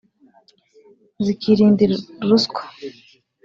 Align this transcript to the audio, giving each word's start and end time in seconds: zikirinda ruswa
zikirinda 1.25 1.83
ruswa 2.29 2.61